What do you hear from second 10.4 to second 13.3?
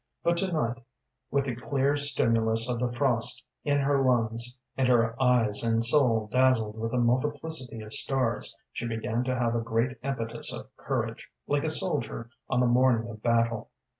of courage, like a soldier on the morning of